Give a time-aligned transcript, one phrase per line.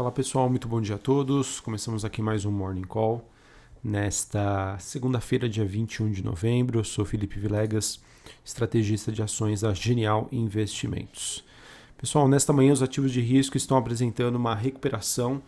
[0.00, 1.60] Fala pessoal, muito bom dia a todos.
[1.60, 3.22] Começamos aqui mais um Morning Call.
[3.84, 8.00] Nesta segunda-feira, dia 21 de novembro, eu sou Felipe Vilegas,
[8.42, 11.44] estrategista de ações da Genial Investimentos.
[11.98, 15.42] Pessoal, nesta manhã os ativos de risco estão apresentando uma recuperação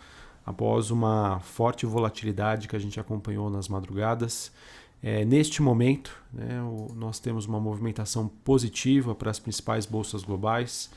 [0.44, 4.52] após uma forte volatilidade que a gente acompanhou nas madrugadas.
[5.02, 10.90] É, neste momento, né, o, nós temos uma movimentação positiva para as principais bolsas globais,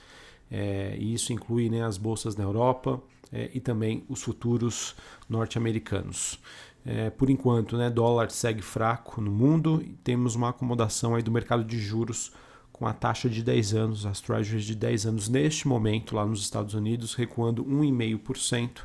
[0.49, 4.95] é, e isso inclui né, as bolsas na Europa, é, e também os futuros
[5.27, 6.39] norte-americanos.
[6.85, 11.31] É, por enquanto, né, dólar segue fraco no mundo e temos uma acomodação aí do
[11.31, 12.31] mercado de juros
[12.71, 16.41] com a taxa de 10 anos, as treasuries de 10 anos neste momento lá nos
[16.41, 18.81] Estados Unidos recuando 1,5%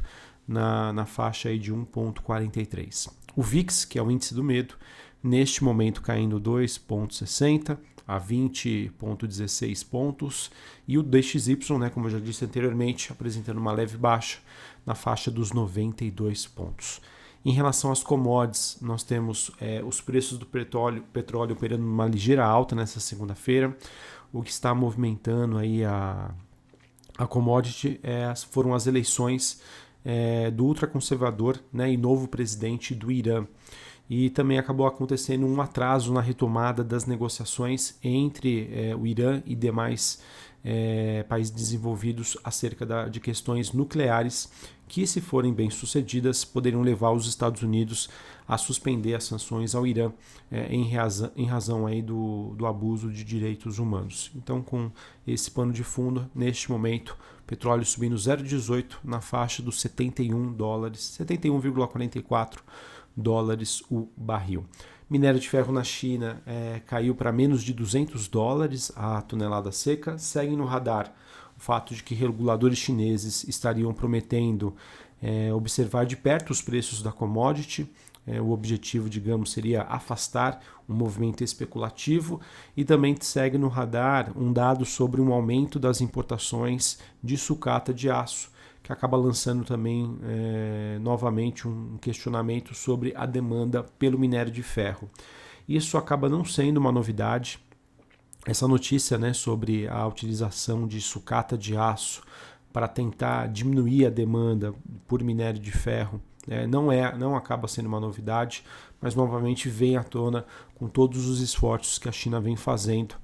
[0.46, 3.10] na, na faixa aí de 1,43.
[3.36, 4.74] O VIX, que é o índice do medo,
[5.22, 10.50] neste momento caindo 2,60 a 20,16 pontos,
[10.88, 14.38] e o DXY, né, como eu já disse anteriormente, apresentando uma leve baixa
[14.84, 17.00] na faixa dos 92 pontos.
[17.44, 22.44] Em relação às commodities, nós temos é, os preços do petróleo, petróleo operando numa ligeira
[22.44, 23.76] alta nessa segunda-feira,
[24.32, 26.34] o que está movimentando aí a,
[27.16, 29.62] a commodity é, foram as eleições
[30.04, 33.46] é, do ultraconservador né, e novo presidente do Irã
[34.10, 39.54] e também acabou acontecendo um atraso na retomada das negociações entre é, o Irã e
[39.54, 40.20] demais
[40.64, 44.50] é, países desenvolvidos acerca da, de questões nucleares
[44.88, 48.10] que, se forem bem sucedidas, poderiam levar os Estados Unidos
[48.48, 50.10] a suspender as sanções ao Irã
[50.50, 54.32] é, em, razão, em razão aí do, do abuso de direitos humanos.
[54.34, 54.90] Então, com
[55.24, 57.16] esse pano de fundo, neste momento,
[57.46, 62.58] petróleo subindo 0,18 na faixa dos 71 dólares, 71,44
[63.16, 64.64] dólares o barril.
[65.08, 70.16] Minério de ferro na China é, caiu para menos de 200 dólares a tonelada seca.
[70.18, 71.12] Segue no radar
[71.56, 74.74] o fato de que reguladores chineses estariam prometendo
[75.20, 77.90] é, observar de perto os preços da commodity.
[78.26, 82.40] É, o objetivo, digamos, seria afastar um movimento especulativo
[82.76, 88.08] e também segue no radar um dado sobre um aumento das importações de sucata de
[88.08, 88.49] aço
[88.90, 95.08] que acaba lançando também é, novamente um questionamento sobre a demanda pelo minério de ferro.
[95.68, 97.60] Isso acaba não sendo uma novidade.
[98.44, 102.22] Essa notícia né, sobre a utilização de sucata de aço
[102.72, 104.74] para tentar diminuir a demanda
[105.06, 108.64] por minério de ferro é, não é, não acaba sendo uma novidade,
[109.00, 113.14] mas novamente vem à tona com todos os esforços que a China vem fazendo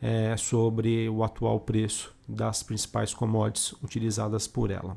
[0.00, 4.96] é, sobre o atual preço das principais commodities utilizadas por ela.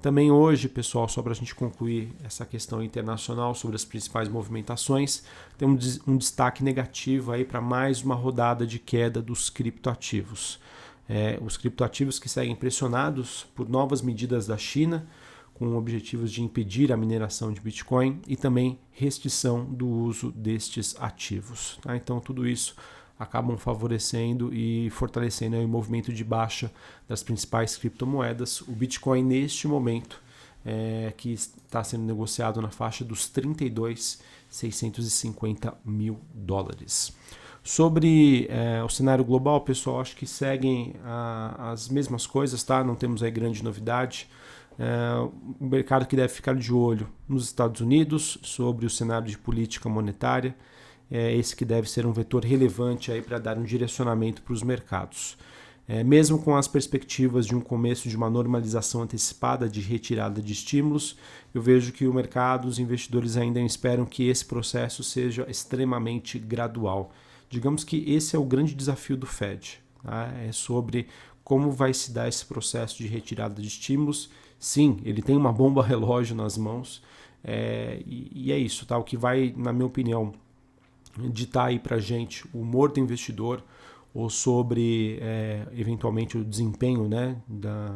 [0.00, 5.22] Também hoje, pessoal, só para a gente concluir essa questão internacional sobre as principais movimentações,
[5.56, 10.60] tem um, um destaque negativo aí para mais uma rodada de queda dos criptoativos.
[11.08, 15.06] É, os criptoativos que seguem pressionados por novas medidas da China,
[15.54, 21.78] com objetivos de impedir a mineração de Bitcoin e também restrição do uso destes ativos.
[21.80, 21.96] Tá?
[21.96, 22.76] Então, tudo isso
[23.18, 26.70] acabam favorecendo e fortalecendo o movimento de baixa
[27.08, 28.60] das principais criptomoedas.
[28.62, 30.20] O Bitcoin, neste momento,
[30.64, 37.16] é, que está sendo negociado na faixa dos 32,650 mil dólares.
[37.62, 42.84] Sobre é, o cenário global, pessoal, acho que seguem a, as mesmas coisas, tá?
[42.84, 44.28] Não temos aí grande novidade.
[44.78, 45.14] É,
[45.60, 49.88] o mercado que deve ficar de olho nos Estados Unidos sobre o cenário de política
[49.88, 50.54] monetária
[51.10, 55.36] é esse que deve ser um vetor relevante para dar um direcionamento para os mercados.
[55.88, 60.52] É, mesmo com as perspectivas de um começo de uma normalização antecipada de retirada de
[60.52, 61.16] estímulos,
[61.54, 67.12] eu vejo que o mercado, os investidores ainda esperam que esse processo seja extremamente gradual.
[67.48, 70.32] Digamos que esse é o grande desafio do Fed, tá?
[70.44, 71.06] é sobre
[71.44, 74.28] como vai se dar esse processo de retirada de estímulos.
[74.58, 77.00] Sim, ele tem uma bomba relógio nas mãos,
[77.44, 78.98] é, e, e é isso, tá?
[78.98, 80.34] O que vai, na minha opinião,
[81.30, 83.62] ditar aí para gente o humor do investidor
[84.16, 87.94] ou sobre é, eventualmente o desempenho né, da,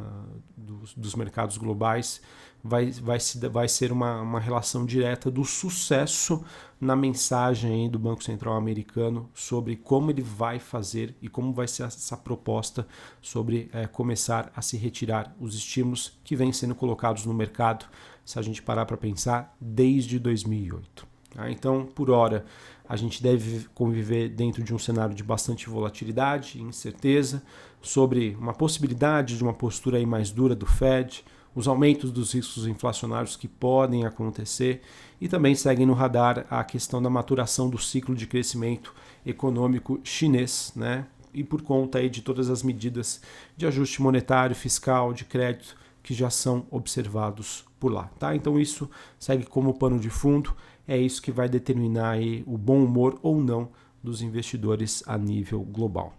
[0.55, 2.21] dos, dos, mercados globais,
[2.63, 3.19] vai, vai,
[3.51, 6.45] vai ser uma, uma relação direta do sucesso
[6.79, 11.85] na mensagem do Banco Central americano sobre como ele vai fazer e como vai ser
[11.85, 12.87] essa proposta
[13.23, 17.87] sobre é, começar a se retirar os estímulos que vêm sendo colocados no mercado,
[18.27, 21.10] se a gente parar para pensar, desde 2008.
[21.31, 21.51] Tá?
[21.51, 22.45] Então, por hora,
[22.89, 27.43] a gente deve conviver dentro de um cenário de bastante volatilidade e incerteza
[27.81, 31.25] sobre uma possibilidade de uma postura aí mais dura do Fed,
[31.55, 34.83] os aumentos dos riscos inflacionários que podem acontecer
[35.21, 38.95] e também seguem no radar a questão da maturação do ciclo de crescimento
[39.27, 41.07] econômico chinês, né?
[41.33, 43.21] E por conta aí de todas as medidas
[43.57, 48.35] de ajuste monetário, fiscal, de crédito que já são observados por lá, tá?
[48.35, 48.89] Então isso
[49.19, 50.55] segue como pano de fundo,
[50.91, 53.69] é isso que vai determinar o bom humor ou não
[54.03, 56.13] dos investidores a nível global.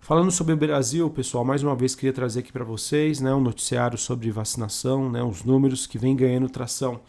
[0.00, 3.40] Falando sobre o Brasil, pessoal, mais uma vez queria trazer aqui para vocês né, um
[3.40, 7.00] noticiário sobre vacinação, né, os números que vem ganhando tração.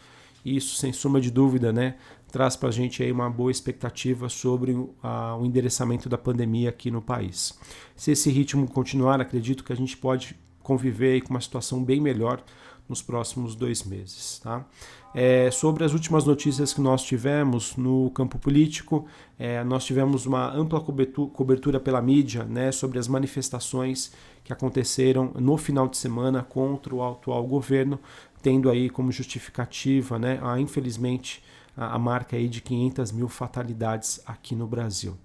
[0.44, 1.96] Isso, sem sombra de dúvida, né,
[2.30, 4.96] traz para a gente aí uma boa expectativa sobre uh,
[5.40, 7.58] o endereçamento da pandemia aqui no país.
[7.96, 12.40] Se esse ritmo continuar, acredito que a gente pode conviver com uma situação bem melhor
[12.90, 14.40] nos próximos dois meses.
[14.40, 14.66] Tá?
[15.14, 19.06] É, sobre as últimas notícias que nós tivemos no campo político,
[19.38, 24.12] é, nós tivemos uma ampla cobertura pela mídia né, sobre as manifestações
[24.44, 27.98] que aconteceram no final de semana contra o atual governo,
[28.42, 31.42] tendo aí como justificativa, né, a, infelizmente,
[31.76, 35.16] a, a marca aí de 500 mil fatalidades aqui no Brasil.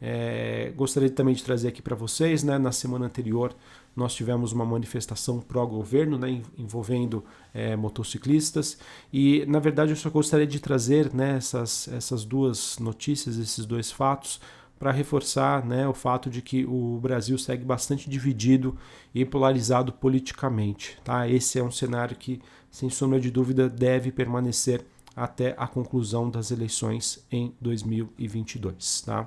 [0.00, 3.54] É, gostaria também de trazer aqui para vocês, né, na semana anterior
[3.96, 8.78] nós tivemos uma manifestação pró-governo, né, envolvendo é, motociclistas,
[9.10, 13.90] e na verdade eu só gostaria de trazer né, essas, essas duas notícias, esses dois
[13.90, 14.38] fatos,
[14.78, 18.76] para reforçar né, o fato de que o Brasil segue bastante dividido
[19.14, 20.98] e polarizado politicamente.
[21.02, 21.26] Tá?
[21.26, 24.84] Esse é um cenário que, sem sombra de dúvida, deve permanecer
[25.16, 29.00] até a conclusão das eleições em 2022.
[29.00, 29.26] Tá?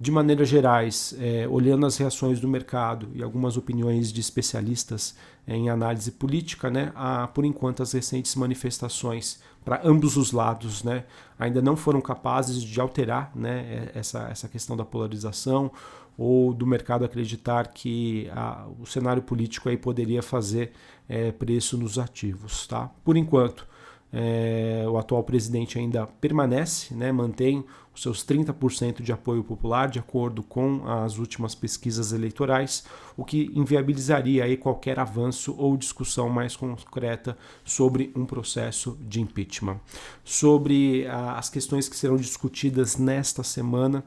[0.00, 5.14] De maneiras gerais, é, olhando as reações do mercado e algumas opiniões de especialistas
[5.46, 11.04] em análise política, né, há, por enquanto as recentes manifestações para ambos os lados né,
[11.38, 15.70] ainda não foram capazes de alterar né, essa, essa questão da polarização
[16.16, 20.72] ou do mercado acreditar que a, o cenário político aí poderia fazer
[21.08, 22.66] é, preço nos ativos.
[22.66, 22.90] Tá?
[23.04, 23.66] Por enquanto,
[24.12, 27.64] é, o atual presidente ainda permanece, né, mantém
[27.96, 32.84] os seus 30% de apoio popular, de acordo com as últimas pesquisas eleitorais,
[33.16, 39.80] o que inviabilizaria aí qualquer avanço ou discussão mais concreta sobre um processo de impeachment.
[40.22, 44.04] Sobre ah, as questões que serão discutidas nesta semana,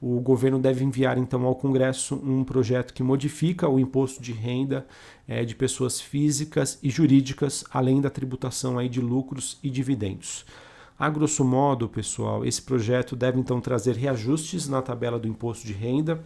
[0.00, 4.86] o governo deve enviar então ao Congresso um projeto que modifica o imposto de renda
[5.28, 10.46] é, de pessoas físicas e jurídicas, além da tributação aí de lucros e dividendos.
[10.98, 15.72] A grosso modo, pessoal, esse projeto deve então trazer reajustes na tabela do imposto de
[15.72, 16.22] renda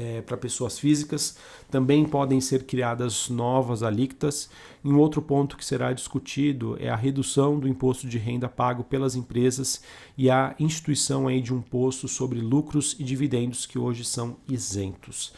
[0.00, 1.36] é, para pessoas físicas.
[1.70, 4.48] Também podem ser criadas novas alíquotas.
[4.84, 9.14] Um outro ponto que será discutido é a redução do imposto de renda pago pelas
[9.14, 9.82] empresas
[10.16, 15.32] e a instituição aí de um imposto sobre lucros e dividendos que hoje são isentos.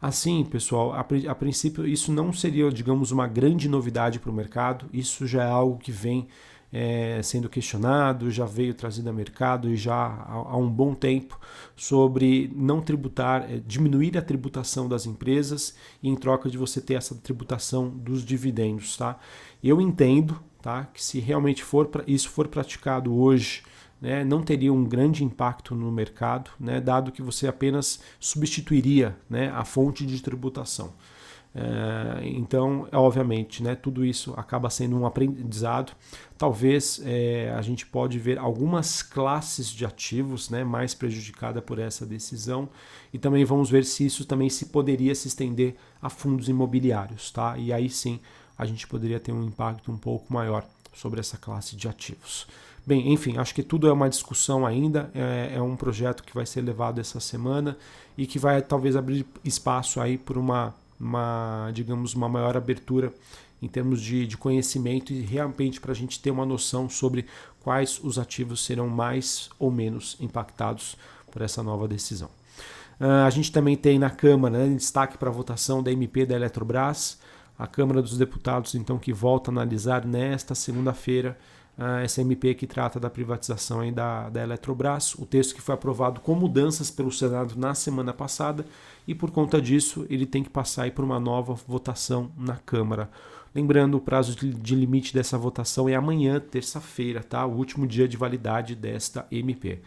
[0.00, 4.86] Assim, pessoal, a, a princípio isso não seria, digamos, uma grande novidade para o mercado.
[4.92, 6.28] Isso já é algo que vem
[6.72, 11.38] é, sendo questionado, já veio trazido a mercado e já há, há um bom tempo
[11.74, 16.94] sobre não tributar, é, diminuir a tributação das empresas e em troca de você ter
[16.94, 19.18] essa tributação dos dividendos, tá?
[19.62, 23.62] Eu entendo, tá, que se realmente for isso for praticado hoje,
[24.00, 29.50] né, não teria um grande impacto no mercado, né, dado que você apenas substituiria né,
[29.50, 30.92] a fonte de tributação.
[31.54, 35.92] É, então, obviamente, né, tudo isso acaba sendo um aprendizado.
[36.36, 42.06] Talvez é, a gente pode ver algumas classes de ativos né, mais prejudicada por essa
[42.06, 42.68] decisão
[43.12, 47.56] e também vamos ver se isso também se poderia se estender a fundos imobiliários, tá?
[47.58, 48.20] E aí sim
[48.56, 52.46] a gente poderia ter um impacto um pouco maior sobre essa classe de ativos.
[52.86, 56.46] Bem, enfim, acho que tudo é uma discussão ainda, é, é um projeto que vai
[56.46, 57.76] ser levado essa semana
[58.16, 63.12] e que vai talvez abrir espaço aí por uma uma, digamos, uma maior abertura
[63.60, 67.26] em termos de, de conhecimento e realmente para a gente ter uma noção sobre
[67.60, 70.96] quais os ativos serão mais ou menos impactados
[71.30, 72.30] por essa nova decisão.
[73.00, 76.34] Uh, a gente também tem na Câmara né, destaque para a votação da MP da
[76.34, 77.18] Eletrobras,
[77.58, 81.36] a Câmara dos Deputados, então, que volta a analisar nesta segunda-feira
[81.76, 85.74] uh, essa MP que trata da privatização aí da, da Eletrobras, o texto que foi
[85.74, 88.64] aprovado com mudanças pelo Senado na semana passada
[89.06, 93.10] e por conta disso ele tem que passar por uma nova votação na Câmara.
[93.54, 97.44] Lembrando, o prazo de limite dessa votação é amanhã, terça-feira, tá?
[97.46, 99.80] O último dia de validade desta MP.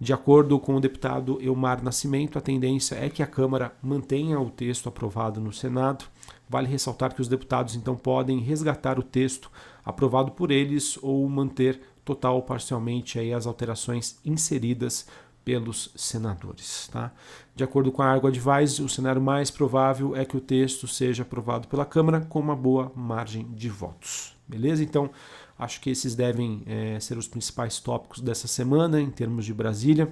[0.00, 4.48] De acordo com o deputado Elmar Nascimento, a tendência é que a Câmara mantenha o
[4.48, 6.06] texto aprovado no Senado.
[6.48, 9.50] Vale ressaltar que os deputados então podem resgatar o texto
[9.84, 15.06] aprovado por eles ou manter total ou parcialmente aí as alterações inseridas
[15.44, 16.88] pelos senadores.
[16.88, 17.12] Tá?
[17.54, 21.24] De acordo com a Argo Advice, o cenário mais provável é que o texto seja
[21.24, 24.34] aprovado pela Câmara com uma boa margem de votos.
[24.48, 24.82] Beleza?
[24.82, 25.10] Então,
[25.60, 30.10] acho que esses devem é, ser os principais tópicos dessa semana em termos de Brasília.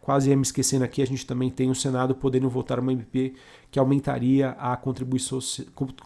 [0.00, 3.34] Quase ia me esquecendo aqui, a gente também tem o Senado podendo votar uma MP
[3.70, 5.38] que aumentaria a contribuição,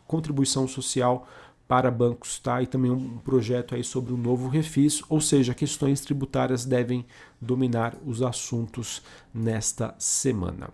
[0.07, 1.29] contribuição social
[1.67, 2.61] para bancos, tá?
[2.63, 7.07] E também um projeto aí sobre o novo refis, ou seja, questões tributárias devem
[7.41, 9.03] dominar os assuntos
[9.33, 10.69] nesta semana.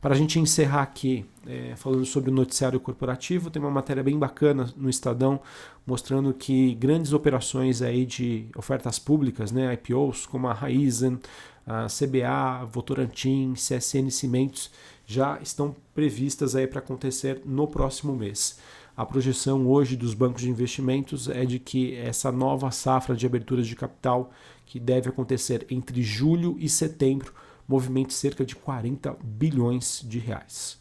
[0.00, 4.18] Para a gente encerrar aqui, é, falando sobre o noticiário corporativo, tem uma matéria bem
[4.18, 5.40] bacana no Estadão
[5.84, 11.18] mostrando que grandes operações aí de ofertas públicas, né, IPOs, como a Raizen,
[11.66, 14.70] a CBA, Votorantim, CSN Cimentos,
[15.04, 18.58] já estão previstas aí para acontecer no próximo mês.
[18.96, 23.66] A projeção hoje dos bancos de investimentos é de que essa nova safra de aberturas
[23.66, 24.30] de capital,
[24.64, 27.34] que deve acontecer entre julho e setembro,
[27.68, 30.78] movimente cerca de 40 bilhões de reais.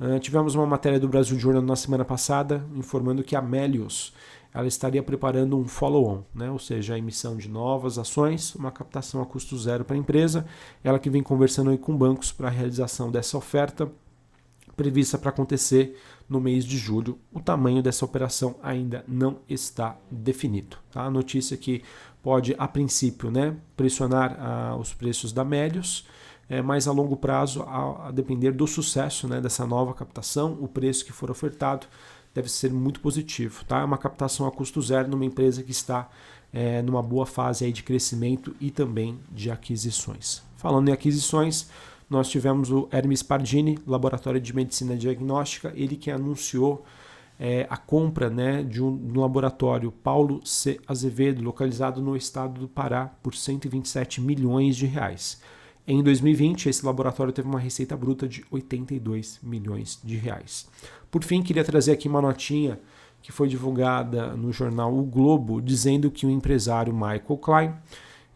[0.00, 4.14] Uh, tivemos uma matéria do Brasil Journal na semana passada informando que a Melios
[4.54, 6.50] ela estaria preparando um follow-on, né?
[6.50, 10.44] ou seja, a emissão de novas ações, uma captação a custo zero para a empresa.
[10.82, 13.92] Ela que vem conversando aí com bancos para a realização dessa oferta
[14.80, 17.18] prevista para acontecer no mês de julho.
[17.30, 20.78] O tamanho dessa operação ainda não está definido.
[20.90, 21.02] Tá?
[21.02, 21.82] A notícia que
[22.22, 26.06] pode, a princípio, né, pressionar ah, os preços da Médios,
[26.48, 30.66] é, mas a longo prazo, a, a depender do sucesso né, dessa nova captação, o
[30.66, 31.86] preço que for ofertado
[32.34, 33.62] deve ser muito positivo.
[33.66, 33.80] Tá?
[33.80, 36.08] É uma captação a custo zero numa empresa que está
[36.54, 40.42] é, numa boa fase aí de crescimento e também de aquisições.
[40.56, 41.68] Falando em aquisições,
[42.10, 46.84] nós tivemos o Hermes Pardini, Laboratório de Medicina Diagnóstica, ele que anunciou
[47.38, 50.80] é, a compra né, de um, um, laboratório Paulo C.
[50.88, 55.40] Azevedo, localizado no estado do Pará, por 127 milhões de reais.
[55.86, 60.68] Em 2020, esse laboratório teve uma receita bruta de 82 milhões de reais.
[61.10, 62.78] Por fim, queria trazer aqui uma notinha
[63.22, 67.74] que foi divulgada no jornal O Globo, dizendo que o empresário Michael Klein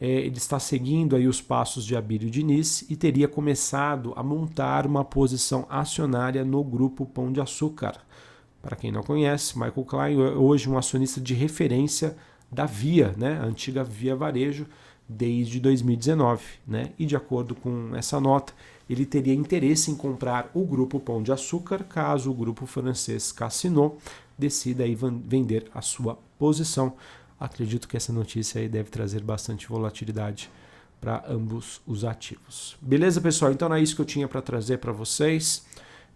[0.06, 5.04] ele está seguindo aí os passos de Abílio Diniz e teria começado a montar uma
[5.04, 8.00] posição acionária no grupo Pão de Açúcar.
[8.61, 12.16] Para quem não conhece, Michael Klein é hoje um acionista de referência
[12.50, 14.66] da Via, né, a antiga Via Varejo,
[15.08, 16.42] desde 2019.
[16.66, 16.90] Né?
[16.99, 18.52] E de acordo com essa nota,
[18.88, 23.96] ele teria interesse em comprar o grupo Pão de Açúcar caso o grupo francês Cassino
[24.37, 26.94] decida aí vender a sua posição.
[27.45, 30.51] Acredito que essa notícia aí deve trazer bastante volatilidade
[31.01, 32.77] para ambos os ativos.
[32.81, 33.53] Beleza, pessoal?
[33.53, 35.67] Então é isso que eu tinha para trazer para vocês.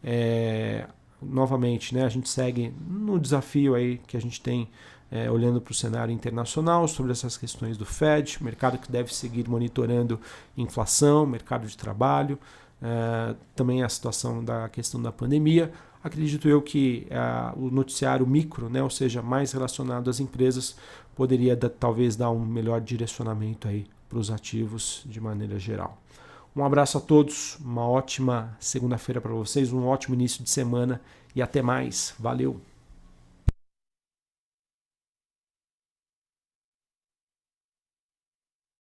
[0.03, 0.87] É,
[1.21, 4.71] novamente, né, a gente segue no desafio aí que a gente tem
[5.11, 9.49] é, olhando para o cenário internacional sobre essas questões do Fed, mercado que deve seguir
[9.49, 10.19] monitorando
[10.57, 12.39] inflação, mercado de trabalho,
[12.83, 15.73] é, também a situação da questão da pandemia.
[16.03, 17.19] Acredito eu que é,
[17.57, 20.77] o noticiário micro, né, ou seja, mais relacionado às empresas,
[21.15, 26.01] poderia da, talvez dar um melhor direcionamento aí para os ativos de maneira geral.
[26.57, 31.01] Um abraço a todos, uma ótima segunda-feira para vocês, um ótimo início de semana
[31.35, 32.15] e até mais.
[32.19, 32.61] Valeu!